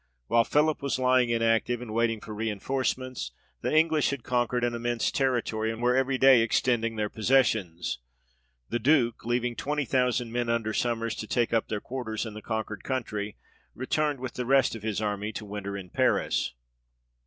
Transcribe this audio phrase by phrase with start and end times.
[0.25, 4.81] While Philip was lieing inactive, and waiting for reinforcements, the English had conquered an im
[4.81, 7.99] mense territory, and were every day extending their possessions.
[8.69, 12.41] The Duke, leaving twenty thousand men under Sommers, to take up their quarters in the
[12.41, 13.37] con quered country,
[13.75, 16.55] returned with the rest of his army to winter in Paris.